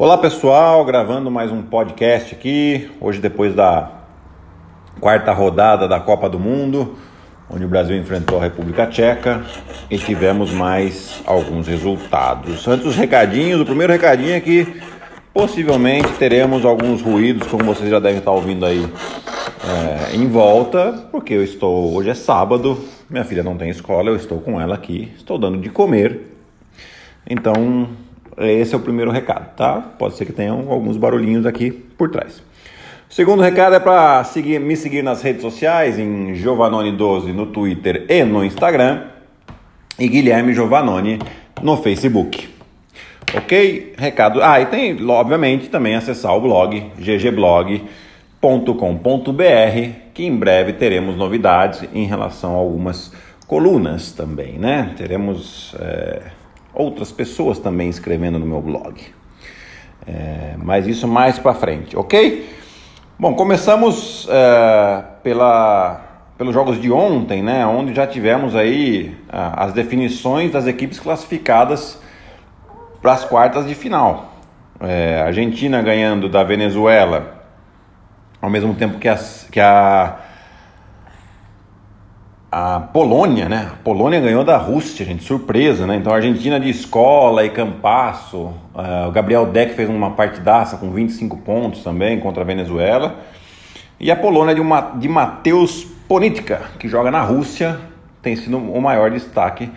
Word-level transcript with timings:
Olá 0.00 0.16
pessoal, 0.16 0.82
gravando 0.82 1.30
mais 1.30 1.52
um 1.52 1.60
podcast 1.60 2.34
aqui, 2.34 2.90
hoje 3.02 3.20
depois 3.20 3.54
da 3.54 4.00
quarta 4.98 5.30
rodada 5.30 5.86
da 5.86 6.00
Copa 6.00 6.26
do 6.26 6.38
Mundo, 6.38 6.96
onde 7.50 7.66
o 7.66 7.68
Brasil 7.68 7.94
enfrentou 7.98 8.38
a 8.38 8.44
República 8.44 8.86
Tcheca 8.86 9.44
e 9.90 9.98
tivemos 9.98 10.54
mais 10.54 11.20
alguns 11.26 11.66
resultados. 11.66 12.66
Antes 12.66 12.86
dos 12.86 12.96
recadinhos, 12.96 13.60
o 13.60 13.66
primeiro 13.66 13.92
recadinho 13.92 14.32
é 14.32 14.40
que 14.40 14.80
possivelmente 15.34 16.08
teremos 16.14 16.64
alguns 16.64 17.02
ruídos, 17.02 17.46
como 17.46 17.64
vocês 17.64 17.90
já 17.90 18.00
devem 18.00 18.20
estar 18.20 18.30
ouvindo 18.30 18.64
aí 18.64 18.82
é, 18.82 20.16
em 20.16 20.26
volta, 20.28 21.08
porque 21.12 21.34
eu 21.34 21.44
estou, 21.44 21.94
hoje 21.94 22.08
é 22.08 22.14
sábado, 22.14 22.82
minha 23.10 23.26
filha 23.26 23.42
não 23.42 23.54
tem 23.54 23.68
escola, 23.68 24.08
eu 24.08 24.16
estou 24.16 24.40
com 24.40 24.58
ela 24.58 24.74
aqui, 24.74 25.12
estou 25.14 25.36
dando 25.36 25.58
de 25.58 25.68
comer, 25.68 26.22
então 27.28 28.08
esse 28.38 28.74
é 28.74 28.76
o 28.76 28.80
primeiro 28.80 29.10
recado, 29.10 29.54
tá? 29.54 29.80
Pode 29.98 30.16
ser 30.16 30.24
que 30.24 30.32
tenham 30.32 30.70
alguns 30.70 30.96
barulhinhos 30.96 31.46
aqui 31.46 31.70
por 31.70 32.10
trás. 32.10 32.42
O 33.08 33.12
segundo 33.12 33.42
recado 33.42 33.74
é 33.74 33.80
para 33.80 34.22
seguir, 34.24 34.60
me 34.60 34.76
seguir 34.76 35.02
nas 35.02 35.20
redes 35.20 35.42
sociais, 35.42 35.98
em 35.98 36.32
Giovanoni12 36.34 37.32
no 37.32 37.46
Twitter 37.46 38.06
e 38.08 38.22
no 38.24 38.44
Instagram, 38.44 39.02
e 39.98 40.06
Guilherme 40.06 40.54
Giovanoni 40.54 41.18
no 41.60 41.76
Facebook. 41.76 42.48
Ok? 43.34 43.94
Recado. 43.98 44.40
Ah, 44.42 44.60
e 44.60 44.66
tem, 44.66 44.96
obviamente, 45.08 45.68
também 45.68 45.94
acessar 45.94 46.36
o 46.36 46.40
blog 46.40 46.80
ggblog.com.br, 46.98 47.88
que 50.14 50.24
em 50.24 50.36
breve 50.36 50.72
teremos 50.74 51.16
novidades 51.16 51.84
em 51.92 52.06
relação 52.06 52.54
a 52.54 52.58
algumas 52.58 53.12
colunas 53.46 54.12
também, 54.12 54.52
né? 54.58 54.94
Teremos. 54.96 55.74
É 55.80 56.40
outras 56.74 57.10
pessoas 57.12 57.58
também 57.58 57.88
escrevendo 57.88 58.38
no 58.38 58.46
meu 58.46 58.60
blog. 58.60 59.00
É, 60.06 60.54
mas 60.56 60.86
isso 60.86 61.06
mais 61.06 61.38
para 61.38 61.54
frente, 61.54 61.96
ok? 61.96 62.48
Bom, 63.18 63.34
começamos 63.34 64.26
é, 64.30 65.04
pela, 65.22 66.00
pelos 66.38 66.54
jogos 66.54 66.80
de 66.80 66.90
ontem, 66.90 67.42
né? 67.42 67.66
Onde 67.66 67.94
já 67.94 68.06
tivemos 68.06 68.56
aí 68.56 69.14
as 69.28 69.72
definições 69.72 70.52
das 70.52 70.66
equipes 70.66 70.98
classificadas 70.98 72.00
para 73.02 73.12
as 73.12 73.24
quartas 73.24 73.66
de 73.66 73.74
final. 73.74 74.32
É, 74.80 75.20
Argentina 75.20 75.82
ganhando 75.82 76.28
da 76.28 76.42
Venezuela, 76.42 77.44
ao 78.40 78.48
mesmo 78.48 78.74
tempo 78.74 78.98
que, 78.98 79.08
as, 79.08 79.46
que 79.50 79.60
a 79.60 80.16
a 82.50 82.80
Polônia, 82.80 83.48
né? 83.48 83.70
A 83.72 83.76
Polônia 83.76 84.18
ganhou 84.18 84.42
da 84.42 84.56
Rússia, 84.56 85.06
gente, 85.06 85.22
surpresa, 85.22 85.86
né? 85.86 85.96
Então 85.96 86.12
a 86.12 86.16
Argentina 86.16 86.58
de 86.58 86.68
escola 86.68 87.44
e 87.44 87.50
Campasso, 87.50 88.38
uh, 88.74 89.08
o 89.08 89.12
Gabriel 89.12 89.46
Deck 89.46 89.74
fez 89.74 89.88
uma 89.88 90.10
partidaça 90.10 90.76
com 90.76 90.90
25 90.90 91.36
pontos 91.38 91.84
também 91.84 92.18
contra 92.18 92.42
a 92.42 92.46
Venezuela. 92.46 93.20
E 94.00 94.10
a 94.10 94.16
Polônia 94.16 94.54
de, 94.54 94.60
uma, 94.60 94.80
de 94.80 95.08
Matheus 95.08 95.84
Ponitka, 96.08 96.62
que 96.78 96.88
joga 96.88 97.10
na 97.10 97.22
Rússia, 97.22 97.78
tem 98.20 98.34
sido 98.34 98.58
o 98.58 98.82
maior 98.82 99.10
destaque 99.10 99.70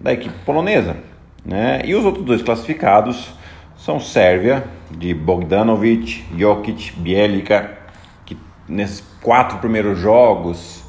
da 0.00 0.12
equipe 0.12 0.34
polonesa. 0.46 0.96
Né? 1.44 1.82
E 1.84 1.94
os 1.94 2.04
outros 2.06 2.24
dois 2.24 2.40
classificados 2.40 3.34
são 3.76 4.00
Sérvia, 4.00 4.64
de 4.90 5.12
Bogdanovic, 5.12 6.24
Jokic, 6.38 6.92
Bielica, 6.96 7.76
que 8.24 8.38
nesses 8.66 9.02
quatro 9.20 9.58
primeiros 9.58 9.98
jogos 9.98 10.83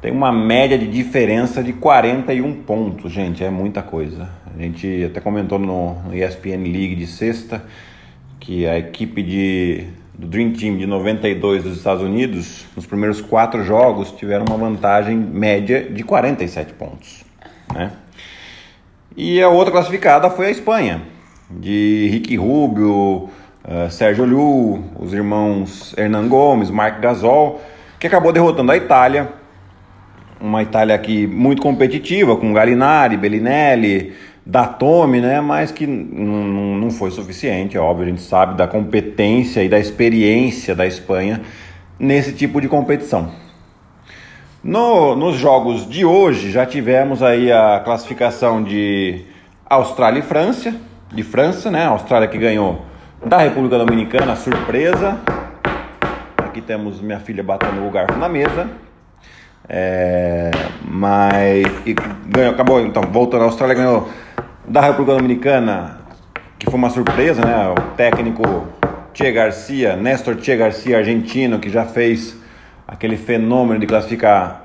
tem 0.00 0.10
uma 0.10 0.32
média 0.32 0.78
de 0.78 0.86
diferença 0.86 1.62
de 1.62 1.74
41 1.74 2.62
pontos, 2.62 3.12
gente, 3.12 3.44
é 3.44 3.50
muita 3.50 3.82
coisa. 3.82 4.30
A 4.54 4.60
gente 4.60 5.04
até 5.04 5.20
comentou 5.20 5.58
no 5.58 5.96
ESPN 6.12 6.62
League 6.62 6.94
de 6.94 7.06
sexta 7.06 7.62
que 8.38 8.66
a 8.66 8.78
equipe 8.78 9.22
de, 9.22 9.88
do 10.18 10.26
Dream 10.26 10.52
Team 10.52 10.78
de 10.78 10.86
92 10.86 11.64
dos 11.64 11.76
Estados 11.76 12.02
Unidos, 12.02 12.64
nos 12.74 12.86
primeiros 12.86 13.20
quatro 13.20 13.62
jogos, 13.62 14.10
tiveram 14.12 14.46
uma 14.46 14.56
vantagem 14.56 15.16
média 15.16 15.82
de 15.84 16.02
47 16.02 16.72
pontos. 16.72 17.22
Né? 17.74 17.92
E 19.14 19.42
a 19.42 19.50
outra 19.50 19.70
classificada 19.70 20.30
foi 20.30 20.46
a 20.46 20.50
Espanha, 20.50 21.02
de 21.50 22.08
Ricky 22.10 22.36
Rubio, 22.36 23.28
uh, 23.64 23.90
Sérgio 23.90 24.24
Lu, 24.24 24.82
os 24.98 25.12
irmãos 25.12 25.94
Hernan 25.98 26.26
Gomes, 26.26 26.70
Marc 26.70 27.00
Gasol, 27.00 27.60
que 27.98 28.06
acabou 28.06 28.32
derrotando 28.32 28.72
a 28.72 28.76
Itália 28.78 29.39
uma 30.40 30.62
Itália 30.62 30.94
aqui 30.94 31.26
muito 31.26 31.60
competitiva, 31.60 32.36
com 32.36 32.52
Galinari, 32.52 33.16
Bellinelli, 33.16 34.12
Datome, 34.44 35.20
né? 35.20 35.40
Mas 35.40 35.70
que 35.70 35.86
não 35.86 36.90
foi 36.90 37.10
suficiente, 37.10 37.76
é 37.76 37.80
óbvio, 37.80 38.06
a 38.06 38.08
gente 38.08 38.22
sabe 38.22 38.56
da 38.56 38.66
competência 38.66 39.62
e 39.62 39.68
da 39.68 39.78
experiência 39.78 40.74
da 40.74 40.86
Espanha 40.86 41.42
nesse 41.98 42.32
tipo 42.32 42.60
de 42.60 42.68
competição. 42.68 43.30
No, 44.62 45.14
nos 45.14 45.36
jogos 45.36 45.88
de 45.88 46.04
hoje 46.04 46.50
já 46.50 46.66
tivemos 46.66 47.22
aí 47.22 47.50
a 47.52 47.80
classificação 47.84 48.62
de 48.62 49.24
Austrália 49.64 50.18
e 50.20 50.22
França, 50.22 50.74
de 51.12 51.22
França, 51.22 51.70
né? 51.70 51.84
A 51.84 51.88
Austrália 51.90 52.28
que 52.28 52.38
ganhou 52.38 52.82
da 53.24 53.38
República 53.38 53.78
Dominicana, 53.78 54.34
surpresa. 54.36 55.18
Aqui 56.38 56.60
temos 56.60 57.00
minha 57.00 57.20
filha 57.20 57.42
batendo 57.42 57.86
o 57.86 57.90
garfo 57.90 58.18
na 58.18 58.28
mesa. 58.28 58.68
É, 59.68 60.50
mas 60.84 61.64
ganhou, 62.26 62.52
acabou, 62.52 62.80
então, 62.80 63.02
voltando, 63.02 63.42
a 63.42 63.44
Austrália 63.44 63.76
ganhou 63.76 64.08
da 64.66 64.80
República 64.80 65.16
Dominicana, 65.16 66.00
que 66.58 66.66
foi 66.66 66.74
uma 66.74 66.90
surpresa, 66.90 67.44
né? 67.44 67.68
O 67.68 67.94
técnico 67.96 68.42
Che 69.14 69.30
Garcia, 69.32 69.96
Néstor 69.96 70.36
Che 70.40 70.56
Garcia, 70.56 70.98
argentino, 70.98 71.58
que 71.58 71.68
já 71.70 71.84
fez 71.84 72.36
aquele 72.86 73.16
fenômeno 73.16 73.78
de 73.78 73.86
classificar 73.86 74.62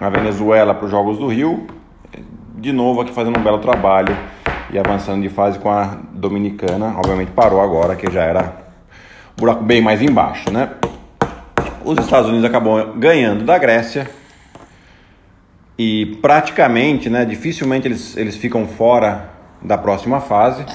a 0.00 0.08
Venezuela 0.10 0.74
para 0.74 0.84
os 0.84 0.90
Jogos 0.90 1.18
do 1.18 1.28
Rio, 1.28 1.66
de 2.56 2.72
novo 2.72 3.00
aqui 3.00 3.12
fazendo 3.12 3.38
um 3.38 3.42
belo 3.42 3.58
trabalho 3.58 4.16
e 4.72 4.78
avançando 4.78 5.22
de 5.22 5.28
fase 5.28 5.58
com 5.58 5.70
a 5.70 5.96
Dominicana. 6.12 6.94
Obviamente 6.96 7.30
parou 7.30 7.60
agora, 7.60 7.94
que 7.96 8.10
já 8.10 8.22
era 8.22 8.52
buraco 9.36 9.62
bem 9.62 9.80
mais 9.80 10.02
embaixo, 10.02 10.50
né? 10.50 10.70
Os 11.84 11.96
Estados 11.98 12.28
Unidos 12.28 12.44
acabou 12.44 12.94
ganhando 12.94 13.44
da 13.44 13.56
Grécia 13.56 14.10
e 15.78 16.18
praticamente, 16.20 17.08
né, 17.08 17.24
dificilmente 17.24 17.86
eles, 17.86 18.16
eles 18.16 18.36
ficam 18.36 18.66
fora 18.66 19.30
da 19.62 19.78
próxima 19.78 20.20
fase. 20.20 20.66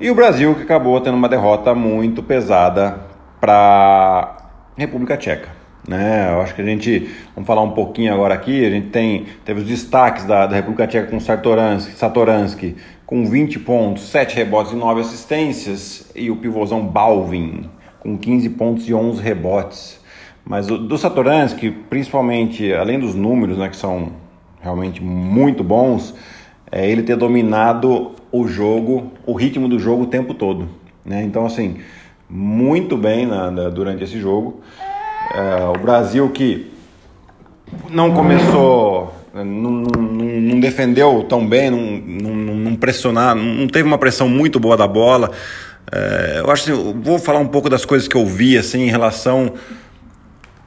E 0.00 0.10
o 0.10 0.14
Brasil 0.14 0.54
que 0.56 0.62
acabou 0.62 1.00
tendo 1.00 1.16
uma 1.16 1.28
derrota 1.28 1.74
muito 1.74 2.22
pesada 2.22 2.98
para 3.40 4.36
República 4.76 5.16
Tcheca. 5.16 5.48
Né? 5.86 6.32
Eu 6.32 6.40
acho 6.40 6.54
que 6.54 6.62
a 6.62 6.64
gente, 6.64 7.10
vamos 7.34 7.46
falar 7.46 7.62
um 7.62 7.70
pouquinho 7.70 8.12
agora 8.12 8.34
aqui, 8.34 8.64
a 8.66 8.70
gente 8.70 8.88
tem, 8.88 9.26
teve 9.44 9.60
os 9.60 9.66
destaques 9.66 10.24
da, 10.24 10.46
da 10.46 10.56
República 10.56 10.86
Tcheca 10.86 11.08
com 11.08 11.20
Satoransky, 11.20 11.92
Satoransky 11.92 12.76
com 13.06 13.24
20 13.26 13.60
pontos, 13.60 14.08
7 14.08 14.34
rebotes 14.34 14.72
e 14.72 14.76
9 14.76 15.02
assistências, 15.02 16.10
e 16.16 16.30
o 16.30 16.36
pivôzão 16.36 16.84
Balvin 16.84 17.70
com 18.00 18.18
15 18.18 18.48
pontos 18.50 18.88
e 18.88 18.94
11 18.94 19.22
rebotes. 19.22 20.03
Mas 20.44 20.70
o, 20.70 20.76
do 20.76 20.98
Satoransky, 20.98 21.70
principalmente, 21.70 22.72
além 22.72 22.98
dos 22.98 23.14
números, 23.14 23.56
né, 23.56 23.68
que 23.68 23.76
são 23.76 24.12
realmente 24.60 25.02
muito 25.02 25.64
bons, 25.64 26.14
é 26.70 26.88
ele 26.88 27.02
ter 27.02 27.16
dominado 27.16 28.12
o 28.30 28.46
jogo, 28.46 29.12
o 29.26 29.32
ritmo 29.32 29.68
do 29.68 29.78
jogo 29.78 30.02
o 30.02 30.06
tempo 30.06 30.34
todo. 30.34 30.68
Né? 31.04 31.22
Então, 31.22 31.46
assim, 31.46 31.76
muito 32.28 32.96
bem 32.96 33.26
na, 33.26 33.50
na, 33.50 33.68
durante 33.68 34.04
esse 34.04 34.18
jogo. 34.18 34.60
É, 35.34 35.64
o 35.66 35.80
Brasil 35.80 36.28
que 36.30 36.70
não 37.90 38.12
começou, 38.12 39.14
não, 39.32 39.44
não, 39.44 39.80
não 40.40 40.60
defendeu 40.60 41.24
tão 41.28 41.46
bem, 41.46 41.70
não, 41.70 42.34
não, 42.34 42.54
não 42.56 42.76
pressionar, 42.76 43.34
não 43.34 43.66
teve 43.66 43.86
uma 43.86 43.98
pressão 43.98 44.28
muito 44.28 44.60
boa 44.60 44.76
da 44.76 44.86
bola. 44.86 45.30
É, 45.92 46.40
eu 46.40 46.50
acho 46.50 46.72
assim, 46.72 47.00
vou 47.02 47.18
falar 47.18 47.38
um 47.38 47.46
pouco 47.46 47.68
das 47.68 47.84
coisas 47.84 48.08
que 48.08 48.16
eu 48.16 48.26
vi 48.26 48.58
assim 48.58 48.82
em 48.82 48.90
relação 48.90 49.52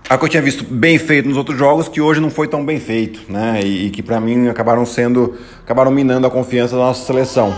a 0.09 0.17
que 0.17 0.23
eu 0.23 0.29
tinha 0.29 0.41
visto 0.41 0.63
bem 0.63 0.97
feito 0.97 1.27
nos 1.27 1.37
outros 1.37 1.57
jogos 1.57 1.89
que 1.89 1.99
hoje 1.99 2.21
não 2.21 2.29
foi 2.29 2.47
tão 2.47 2.65
bem 2.65 2.79
feito, 2.79 3.29
né? 3.29 3.59
E, 3.61 3.87
e 3.87 3.89
que 3.89 4.01
para 4.01 4.19
mim 4.19 4.47
acabaram 4.47 4.85
sendo, 4.85 5.35
acabaram 5.63 5.91
minando 5.91 6.25
a 6.25 6.29
confiança 6.29 6.75
da 6.75 6.83
nossa 6.83 7.05
seleção. 7.05 7.53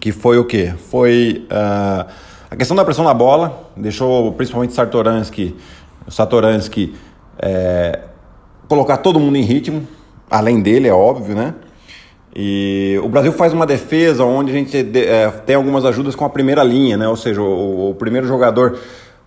Que 0.00 0.12
foi 0.12 0.38
o 0.38 0.44
quê? 0.44 0.72
Foi 0.90 1.46
uh, 1.50 2.08
a 2.50 2.56
questão 2.56 2.76
da 2.76 2.84
pressão 2.84 3.04
na 3.04 3.14
bola, 3.14 3.70
deixou 3.76 4.32
principalmente 4.32 4.74
Sartoransky, 4.74 5.56
Satoransky 6.08 6.94
é, 7.38 8.00
colocar 8.68 8.98
todo 8.98 9.18
mundo 9.18 9.36
em 9.36 9.42
ritmo, 9.42 9.86
além 10.30 10.60
dele, 10.60 10.86
é 10.86 10.92
óbvio, 10.92 11.34
né? 11.34 11.54
E 12.36 12.98
o 13.02 13.08
Brasil 13.08 13.32
faz 13.32 13.52
uma 13.52 13.66
defesa 13.66 14.24
onde 14.24 14.50
a 14.50 14.54
gente 14.54 14.76
é, 14.76 15.28
tem 15.46 15.56
algumas 15.56 15.84
ajudas 15.84 16.14
com 16.14 16.24
a 16.24 16.30
primeira 16.30 16.62
linha, 16.62 16.96
né? 16.96 17.08
Ou 17.08 17.16
seja, 17.16 17.40
o, 17.40 17.90
o 17.90 17.94
primeiro 17.94 18.26
jogador 18.26 18.78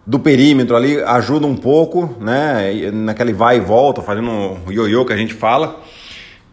do 0.07 0.17
perímetro 0.17 0.73
ali 0.73 1.01
ajuda 1.01 1.45
um 1.45 1.57
pouco, 1.57 2.15
né? 2.17 2.89
Naquele 2.93 3.33
vai 3.33 3.57
e 3.57 3.59
volta, 3.59 4.01
fazendo 4.01 4.57
o 4.65 4.71
ioiô 4.71 5.03
que 5.03 5.11
a 5.11 5.17
gente 5.17 5.33
fala. 5.33 5.81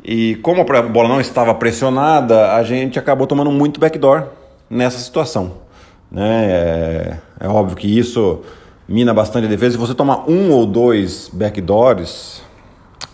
E 0.04 0.34
como 0.42 0.60
a 0.60 0.82
bola 0.82 1.08
não 1.08 1.20
estava 1.20 1.54
pressionada, 1.54 2.52
a 2.54 2.64
gente 2.64 2.98
acabou 2.98 3.28
tomando 3.28 3.52
muito 3.52 3.78
backdoor 3.78 4.24
nessa 4.68 4.98
situação. 4.98 5.52
Né? 6.10 6.46
É, 6.50 7.18
é 7.40 7.48
óbvio 7.48 7.76
que 7.76 7.86
isso 7.86 8.40
mina 8.88 9.14
bastante 9.14 9.46
a 9.46 9.48
defesa. 9.48 9.72
Se 9.72 9.78
você 9.78 9.94
tomar 9.94 10.28
um 10.28 10.50
ou 10.50 10.66
dois 10.66 11.30
backdoors, 11.32 12.42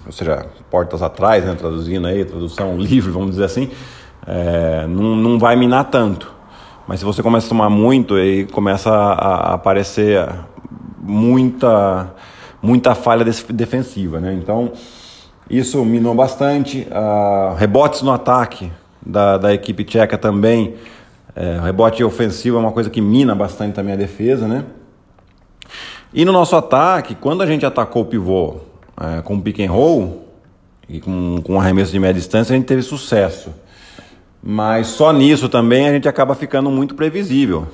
ou 0.06 0.12
seja, 0.12 0.46
portas 0.70 1.02
atrás, 1.02 1.44
né, 1.44 1.54
traduzindo 1.54 2.06
aí, 2.06 2.24
tradução 2.24 2.76
livre, 2.80 3.10
vamos 3.12 3.32
dizer 3.32 3.44
assim, 3.44 3.70
é, 4.26 4.86
não, 4.88 5.14
não 5.14 5.38
vai 5.38 5.54
minar 5.54 5.84
tanto. 5.90 6.39
Mas 6.90 6.98
se 6.98 7.04
você 7.04 7.22
começa 7.22 7.46
a 7.46 7.48
tomar 7.50 7.70
muito, 7.70 8.16
aí 8.16 8.46
começa 8.46 8.90
a, 8.90 9.54
aparecer 9.54 10.28
muita, 10.98 12.12
muita 12.60 12.96
falha 12.96 13.24
defensiva, 13.24 14.18
né? 14.18 14.34
Então, 14.34 14.72
isso 15.48 15.84
minou 15.84 16.16
bastante. 16.16 16.88
Uh, 16.90 17.54
rebotes 17.54 18.02
no 18.02 18.10
ataque 18.10 18.72
da, 19.00 19.38
da 19.38 19.54
equipe 19.54 19.84
tcheca 19.84 20.18
também. 20.18 20.74
É, 21.36 21.60
rebote 21.62 22.02
ofensivo 22.02 22.56
é 22.56 22.60
uma 22.60 22.72
coisa 22.72 22.90
que 22.90 23.00
mina 23.00 23.36
bastante 23.36 23.72
também 23.72 23.92
a 23.92 23.96
defesa, 23.96 24.48
né? 24.48 24.64
E 26.12 26.24
no 26.24 26.32
nosso 26.32 26.56
ataque, 26.56 27.14
quando 27.14 27.42
a 27.42 27.46
gente 27.46 27.64
atacou 27.64 28.02
o 28.02 28.06
pivô 28.06 28.56
é, 29.00 29.22
com 29.22 29.40
pick 29.40 29.60
and 29.60 29.70
roll 29.70 30.24
e 30.88 30.98
com, 30.98 31.40
com 31.40 31.60
arremesso 31.60 31.92
de 31.92 32.00
média 32.00 32.14
distância, 32.14 32.52
a 32.52 32.56
gente 32.56 32.66
teve 32.66 32.82
sucesso. 32.82 33.50
Mas 34.42 34.88
só 34.88 35.12
nisso 35.12 35.48
também 35.48 35.88
a 35.88 35.92
gente 35.92 36.08
acaba 36.08 36.34
ficando 36.34 36.70
muito 36.70 36.94
previsível. 36.94 37.66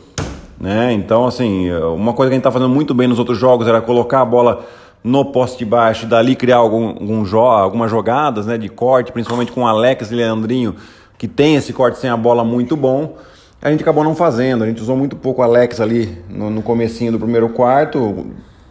Né? 0.61 0.93
Então, 0.93 1.27
assim, 1.27 1.71
uma 1.73 2.13
coisa 2.13 2.31
que 2.31 2.35
a 2.35 2.37
gente 2.37 2.41
está 2.41 2.51
fazendo 2.51 2.69
muito 2.69 2.95
bem 2.95 3.07
nos 3.07 3.19
outros 3.19 3.39
jogos 3.39 3.69
era 3.69 3.81
colocar 3.81 4.23
a 4.23 4.25
bola 4.25 4.67
no 5.05 5.25
poste 5.27 5.65
baixo 5.65 6.05
e 6.05 6.09
dali 6.09 6.35
criar 6.35 6.57
algum, 6.57 6.89
algum 6.89 7.25
jo 7.25 7.39
algumas 7.39 7.91
jogadas 7.91 8.47
né, 8.47 8.59
de 8.59 8.69
corte, 8.69 9.13
principalmente 9.13 9.53
com 9.53 9.67
Alex 9.67 10.11
e 10.11 10.15
Leandrinho, 10.15 10.75
que 11.17 11.29
tem 11.29 11.55
esse 11.55 11.73
corte 11.73 11.99
sem 11.99 12.11
a 12.11 12.17
bola 12.17 12.43
muito 12.43 12.77
bom. 12.77 13.17
A 13.63 13.71
gente 13.71 13.83
acabou 13.83 14.03
não 14.03 14.17
fazendo, 14.17 14.65
a 14.65 14.67
gente 14.67 14.83
usou 14.83 14.97
muito 14.97 15.15
pouco 15.15 15.43
Alex 15.43 15.81
ali 15.81 16.19
no, 16.29 16.51
no 16.51 16.63
comecinho 16.63 17.13
do 17.13 17.19
primeiro 17.19 17.49
quarto, 17.51 18.27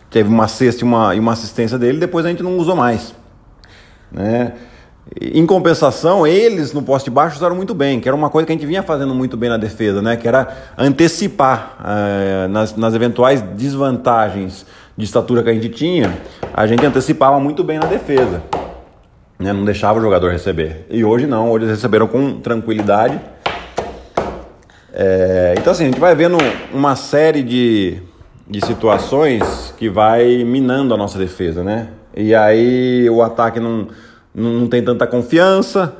teve 0.10 0.28
uma 0.28 0.48
cesta 0.48 0.84
e 0.84 0.88
uma, 0.88 1.16
e 1.16 1.20
uma 1.20 1.32
assistência 1.32 1.78
dele, 1.78 2.00
depois 2.00 2.26
a 2.26 2.30
gente 2.30 2.44
não 2.44 2.58
usou 2.58 2.76
mais. 2.76 3.16
Né? 4.12 4.54
Em 5.22 5.46
compensação, 5.46 6.25
eles 6.25 6.74
no 6.74 6.81
poste 6.81 7.12
baixo 7.12 7.38
usaram 7.38 7.56
muito 7.56 7.75
bem, 7.75 8.00
que 8.00 8.07
era 8.07 8.16
uma 8.16 8.30
coisa 8.30 8.46
que 8.48 8.52
a 8.52 8.56
gente 8.56 8.66
vinha 8.66 8.81
fazendo 8.81 9.13
muito 9.13 9.38
bem 9.38 9.50
na 9.50 9.57
defesa, 9.57 10.02
né? 10.02 10.18
que 10.18 10.28
era 10.28 10.48
antecipar 10.75 11.78
uh, 11.80 12.48
nas, 12.50 12.75
nas 12.75 12.94
eventuais 12.96 13.40
desvantagens 13.42 14.66
de 14.98 15.06
estatura 15.06 15.44
que 15.44 15.50
a 15.50 15.54
gente 15.54 15.69
tinha, 15.69 16.18
a 16.52 16.66
gente 16.66 16.84
antecipava 16.84 17.40
muito 17.40 17.63
bem 17.63 17.78
na 17.78 17.86
defesa. 17.86 18.42
Né? 19.38 19.54
Não 19.54 19.63
deixava 19.63 20.00
o 20.00 20.02
jogador 20.02 20.31
receber. 20.31 20.88
E 20.90 21.06
hoje 21.06 21.28
não, 21.28 21.51
hoje 21.51 21.66
eles 21.66 21.75
receberam 21.75 22.08
com 22.08 22.40
tranquilidade. 22.40 23.19
É, 24.92 25.54
então 25.58 25.72
assim, 25.72 25.84
a 25.84 25.88
gente 25.88 26.00
vai 26.00 26.16
vendo 26.16 26.38
uma 26.74 26.96
série 26.96 27.44
de, 27.44 28.01
de 28.50 28.66
situações 28.66 29.72
que 29.78 29.88
vai 29.88 30.44
minando 30.44 30.96
a 30.96 30.98
nossa 30.98 31.19
defesa, 31.19 31.63
né? 31.63 31.90
E 32.16 32.34
aí 32.34 33.08
o 33.10 33.22
ataque 33.22 33.60
não 33.60 33.90
não 34.36 34.68
tem 34.68 34.84
tanta 34.84 35.08
confiança, 35.08 35.96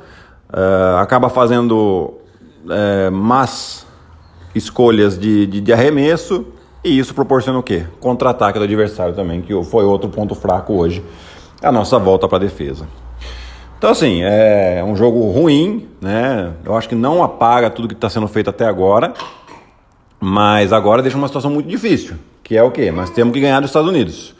uh, 0.50 0.98
acaba 0.98 1.28
fazendo 1.28 2.14
uh, 2.64 3.10
más 3.10 3.86
escolhas 4.54 5.18
de, 5.18 5.46
de, 5.46 5.60
de, 5.60 5.72
arremesso 5.72 6.46
e 6.84 6.98
isso 6.98 7.14
proporciona 7.14 7.58
o 7.58 7.62
quê? 7.62 7.84
Contra-ataque 7.98 8.58
do 8.58 8.64
adversário 8.64 9.14
também, 9.14 9.40
que 9.40 9.52
foi 9.64 9.84
outro 9.84 10.08
ponto 10.08 10.34
fraco 10.34 10.74
hoje, 10.74 11.02
a 11.62 11.72
nossa 11.72 11.98
volta 11.98 12.28
para 12.28 12.36
a 12.36 12.40
defesa. 12.40 12.86
Então, 13.78 13.90
assim, 13.90 14.22
é 14.22 14.82
um 14.86 14.96
jogo 14.96 15.30
ruim, 15.30 15.88
né? 16.00 16.52
Eu 16.64 16.74
acho 16.74 16.88
que 16.88 16.94
não 16.94 17.22
apaga 17.22 17.68
tudo 17.68 17.88
que 17.88 17.94
está 17.94 18.08
sendo 18.08 18.26
feito 18.26 18.48
até 18.48 18.66
agora, 18.66 19.12
mas 20.18 20.72
agora 20.72 21.02
deixa 21.02 21.18
uma 21.18 21.26
situação 21.26 21.50
muito 21.50 21.68
difícil, 21.68 22.16
que 22.42 22.56
é 22.56 22.62
o 22.62 22.70
quê? 22.70 22.90
Nós 22.90 23.10
temos 23.10 23.34
que 23.34 23.40
ganhar 23.40 23.60
dos 23.60 23.68
Estados 23.68 23.88
Unidos. 23.88 24.34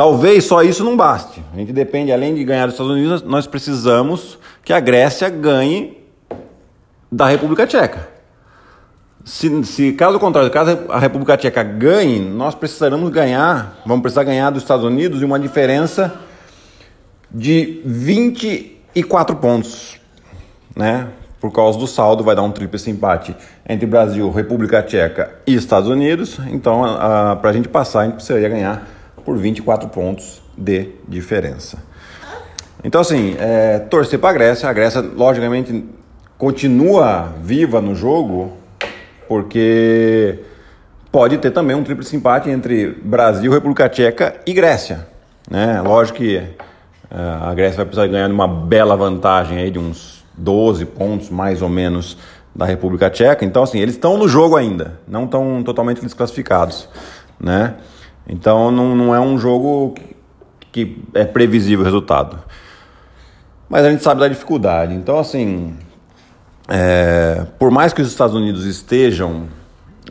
Talvez 0.00 0.44
só 0.44 0.62
isso 0.62 0.82
não 0.82 0.96
baste. 0.96 1.44
A 1.52 1.58
gente 1.58 1.74
depende, 1.74 2.10
além 2.10 2.34
de 2.34 2.42
ganhar 2.42 2.64
dos 2.64 2.72
Estados 2.72 2.90
Unidos, 2.90 3.20
nós 3.20 3.46
precisamos 3.46 4.38
que 4.64 4.72
a 4.72 4.80
Grécia 4.80 5.28
ganhe 5.28 5.98
da 7.12 7.28
República 7.28 7.66
Tcheca. 7.66 8.08
Se, 9.26 9.62
se 9.62 9.92
caso 9.92 10.18
contrário, 10.18 10.50
caso 10.50 10.86
a 10.88 10.98
República 10.98 11.36
Tcheca 11.36 11.62
ganhe, 11.62 12.18
nós 12.18 12.54
precisaremos 12.54 13.10
ganhar, 13.10 13.78
vamos 13.84 14.00
precisar 14.00 14.24
ganhar 14.24 14.48
dos 14.48 14.62
Estados 14.62 14.86
Unidos 14.86 15.20
em 15.20 15.26
uma 15.26 15.38
diferença 15.38 16.14
de 17.30 17.82
24 17.84 19.36
pontos, 19.36 20.00
né? 20.74 21.08
Por 21.38 21.52
causa 21.52 21.78
do 21.78 21.86
saldo, 21.86 22.24
vai 22.24 22.34
dar 22.34 22.40
um 22.40 22.50
tríplice 22.50 22.90
empate 22.90 23.36
entre 23.68 23.84
Brasil, 23.84 24.30
República 24.30 24.82
Tcheca 24.82 25.30
e 25.46 25.54
Estados 25.54 25.90
Unidos. 25.90 26.38
Então, 26.48 26.84
para 27.42 27.50
a 27.50 27.52
gente 27.52 27.68
passar, 27.68 28.00
a 28.00 28.04
gente 28.04 28.14
precisaria 28.14 28.48
ganhar 28.48 28.99
por 29.20 29.36
24 29.36 29.88
pontos 29.88 30.42
de 30.56 30.88
diferença. 31.08 31.78
Então, 32.82 33.00
assim, 33.00 33.36
é, 33.38 33.78
torcer 33.78 34.18
para 34.18 34.30
a 34.30 34.32
Grécia. 34.32 34.68
A 34.68 34.72
Grécia, 34.72 35.00
logicamente, 35.00 35.84
continua 36.38 37.34
viva 37.42 37.80
no 37.80 37.94
jogo, 37.94 38.52
porque 39.28 40.38
pode 41.12 41.38
ter 41.38 41.50
também 41.50 41.76
um 41.76 41.84
triplo 41.84 42.04
empate 42.14 42.48
entre 42.48 42.88
Brasil, 43.02 43.52
República 43.52 43.88
Tcheca 43.88 44.36
e 44.46 44.52
Grécia. 44.52 45.06
Né? 45.50 45.80
Lógico 45.82 46.18
que 46.18 46.36
é, 46.38 46.46
a 47.42 47.52
Grécia 47.54 47.76
vai 47.76 47.86
precisar 47.86 48.06
ganhar 48.06 48.30
uma 48.30 48.48
bela 48.48 48.96
vantagem 48.96 49.58
aí 49.58 49.70
de 49.70 49.78
uns 49.78 50.24
12 50.36 50.86
pontos, 50.86 51.28
mais 51.28 51.60
ou 51.60 51.68
menos, 51.68 52.16
da 52.54 52.64
República 52.64 53.10
Tcheca. 53.10 53.44
Então, 53.44 53.62
assim, 53.62 53.78
eles 53.78 53.94
estão 53.94 54.16
no 54.16 54.26
jogo 54.26 54.56
ainda, 54.56 54.98
não 55.06 55.24
estão 55.24 55.62
totalmente 55.62 56.00
desclassificados, 56.00 56.88
né? 57.38 57.74
Então 58.28 58.70
não, 58.70 58.94
não 58.94 59.14
é 59.14 59.20
um 59.20 59.38
jogo 59.38 59.94
que, 60.72 61.02
é 61.14 61.24
previsível 61.24 61.80
o 61.80 61.84
resultado. 61.84 62.38
Mas 63.68 63.84
a 63.84 63.90
gente 63.90 64.02
sabe 64.02 64.20
da 64.20 64.28
dificuldade. 64.28 64.94
Então, 64.94 65.18
assim, 65.18 65.76
é, 66.68 67.46
por 67.58 67.70
mais 67.70 67.92
que 67.92 68.02
os 68.02 68.08
Estados 68.08 68.34
Unidos 68.34 68.64
estejam 68.64 69.44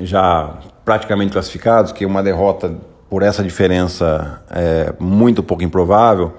já 0.01 0.53
praticamente 0.85 1.33
classificados, 1.33 1.91
que 1.91 2.05
uma 2.05 2.23
derrota 2.23 2.73
por 3.09 3.23
essa 3.23 3.43
diferença 3.43 4.41
é 4.49 4.93
muito 4.99 5.41
pouco 5.41 5.63
improvável, 5.63 6.33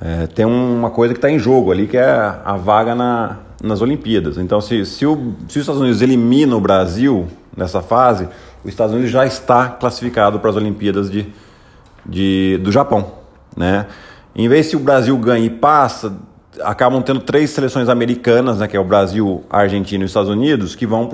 é, 0.00 0.26
tem 0.26 0.44
uma 0.44 0.90
coisa 0.90 1.12
que 1.12 1.18
está 1.18 1.30
em 1.30 1.38
jogo 1.38 1.70
ali, 1.70 1.86
que 1.86 1.96
é 1.96 2.08
a 2.44 2.56
vaga 2.56 2.94
na, 2.94 3.38
nas 3.62 3.80
Olimpíadas. 3.80 4.38
Então, 4.38 4.60
se, 4.60 4.84
se, 4.86 5.04
o, 5.04 5.34
se 5.48 5.58
os 5.58 5.62
Estados 5.62 5.80
Unidos 5.80 6.02
eliminam 6.02 6.58
o 6.58 6.60
Brasil 6.60 7.26
nessa 7.56 7.82
fase, 7.82 8.28
os 8.62 8.70
Estados 8.70 8.94
Unidos 8.94 9.10
já 9.10 9.24
está 9.24 9.68
classificado 9.68 10.40
para 10.40 10.50
as 10.50 10.56
Olimpíadas 10.56 11.10
de, 11.10 11.32
de, 12.04 12.58
do 12.62 12.72
Japão. 12.72 13.12
Né? 13.56 13.86
Em 14.34 14.48
vez 14.48 14.66
se 14.66 14.76
o 14.76 14.80
Brasil 14.80 15.16
ganha 15.16 15.44
e 15.44 15.50
passa, 15.50 16.16
acabam 16.62 17.02
tendo 17.02 17.20
três 17.20 17.50
seleções 17.50 17.88
americanas, 17.88 18.58
né, 18.58 18.68
que 18.68 18.76
é 18.76 18.80
o 18.80 18.84
Brasil, 18.84 19.44
a 19.48 19.58
Argentina 19.58 20.02
e 20.02 20.04
os 20.04 20.10
Estados 20.10 20.30
Unidos, 20.30 20.74
que 20.74 20.86
vão 20.86 21.08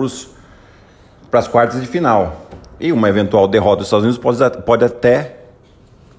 para 1.31 1.39
as 1.39 1.49
quartas 1.49 1.81
de 1.81 1.87
final. 1.87 2.47
E 2.81 2.93
uma 2.93 3.09
eventual 3.09 3.47
derrota 3.47 3.79
dos 3.79 3.87
Estados 3.87 4.05
Unidos 4.05 4.19
pode, 4.19 4.63
pode 4.63 4.85
até 4.85 5.37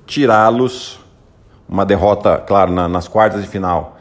tirá-los, 0.06 1.00
uma 1.68 1.86
derrota, 1.86 2.38
claro, 2.38 2.72
na, 2.72 2.88
nas 2.88 3.08
quartas 3.08 3.42
de 3.42 3.48
final, 3.48 3.98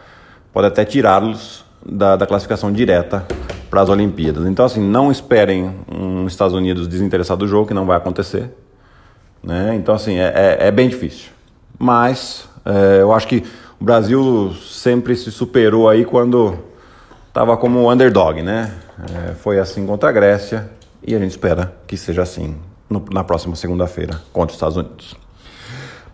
pode 0.52 0.66
até 0.66 0.84
tirá-los 0.84 1.63
da, 1.84 2.16
da 2.16 2.26
classificação 2.26 2.72
direta 2.72 3.26
para 3.70 3.82
as 3.82 3.88
Olimpíadas. 3.88 4.46
Então, 4.46 4.64
assim, 4.64 4.80
não 4.80 5.10
esperem 5.10 5.74
um 5.92 6.26
Estados 6.26 6.54
Unidos 6.54 6.86
desinteressado 6.86 7.40
do 7.40 7.48
jogo, 7.48 7.68
que 7.68 7.74
não 7.74 7.86
vai 7.86 7.96
acontecer. 7.96 8.50
Né? 9.42 9.74
Então, 9.74 9.94
assim, 9.94 10.18
é, 10.18 10.32
é, 10.60 10.68
é 10.68 10.70
bem 10.70 10.88
difícil. 10.88 11.30
Mas 11.78 12.48
é, 12.64 13.00
eu 13.00 13.12
acho 13.12 13.28
que 13.28 13.42
o 13.80 13.84
Brasil 13.84 14.54
sempre 14.54 15.14
se 15.16 15.30
superou 15.30 15.88
aí 15.88 16.04
quando 16.04 16.56
estava 17.28 17.56
como 17.56 17.92
underdog, 17.92 18.40
né? 18.42 18.72
É, 19.12 19.34
foi 19.34 19.58
assim 19.58 19.84
contra 19.84 20.08
a 20.08 20.12
Grécia 20.12 20.70
e 21.04 21.14
a 21.14 21.18
gente 21.18 21.32
espera 21.32 21.74
que 21.86 21.96
seja 21.96 22.22
assim 22.22 22.56
no, 22.88 23.04
na 23.12 23.24
próxima 23.24 23.56
segunda-feira 23.56 24.20
contra 24.32 24.50
os 24.50 24.54
Estados 24.54 24.76
Unidos. 24.76 25.16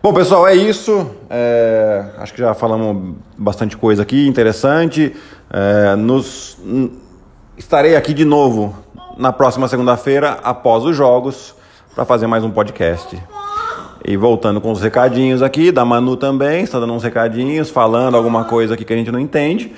Bom, 0.03 0.13
pessoal, 0.13 0.47
é 0.47 0.55
isso. 0.55 1.11
É, 1.29 2.05
acho 2.17 2.33
que 2.33 2.39
já 2.39 2.55
falamos 2.55 3.15
bastante 3.37 3.77
coisa 3.77 4.01
aqui 4.01 4.27
interessante. 4.27 5.15
É, 5.53 5.95
nos 5.95 6.57
Estarei 7.55 7.95
aqui 7.95 8.11
de 8.11 8.25
novo 8.25 8.75
na 9.15 9.31
próxima 9.31 9.67
segunda-feira, 9.67 10.39
após 10.43 10.83
os 10.83 10.95
jogos, 10.95 11.53
para 11.93 12.03
fazer 12.03 12.25
mais 12.25 12.43
um 12.43 12.49
podcast. 12.49 13.21
E 14.03 14.17
voltando 14.17 14.59
com 14.59 14.71
os 14.71 14.81
recadinhos 14.81 15.43
aqui, 15.43 15.71
da 15.71 15.85
Manu 15.85 16.17
também, 16.17 16.63
está 16.63 16.79
dando 16.79 16.93
uns 16.93 17.03
recadinhos, 17.03 17.69
falando 17.69 18.17
alguma 18.17 18.45
coisa 18.45 18.73
aqui 18.73 18.83
que 18.83 18.93
a 18.93 18.95
gente 18.95 19.11
não 19.11 19.19
entende. 19.19 19.71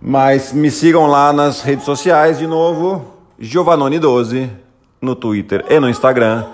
Mas 0.00 0.52
me 0.52 0.68
sigam 0.68 1.06
lá 1.06 1.32
nas 1.32 1.62
redes 1.62 1.84
sociais 1.84 2.40
de 2.40 2.48
novo, 2.48 3.04
Giovanoni12 3.40 4.50
no 5.00 5.14
Twitter 5.14 5.64
e 5.70 5.78
no 5.78 5.88
Instagram 5.88 6.44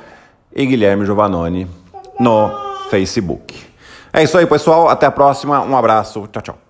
e 0.54 0.66
Guilherme 0.66 1.06
Giovanoni 1.06 1.66
no 2.18 2.69
Facebook. 2.90 3.54
É 4.12 4.22
isso 4.22 4.36
aí, 4.36 4.46
pessoal. 4.46 4.88
Até 4.88 5.06
a 5.06 5.10
próxima. 5.10 5.60
Um 5.62 5.76
abraço. 5.76 6.26
Tchau, 6.32 6.42
tchau. 6.42 6.69